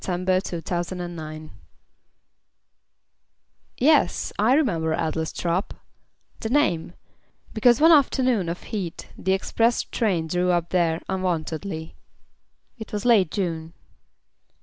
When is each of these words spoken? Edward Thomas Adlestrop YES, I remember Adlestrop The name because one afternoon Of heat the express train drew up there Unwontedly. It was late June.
Edward 0.03 0.45
Thomas 0.65 0.89
Adlestrop 0.89 1.51
YES, 3.79 4.33
I 4.39 4.55
remember 4.55 4.95
Adlestrop 4.95 5.75
The 6.39 6.49
name 6.49 6.95
because 7.53 7.79
one 7.79 7.91
afternoon 7.91 8.49
Of 8.49 8.63
heat 8.63 9.09
the 9.15 9.33
express 9.33 9.83
train 9.83 10.25
drew 10.25 10.49
up 10.49 10.69
there 10.71 11.03
Unwontedly. 11.07 11.93
It 12.79 12.91
was 12.91 13.05
late 13.05 13.29
June. 13.29 13.73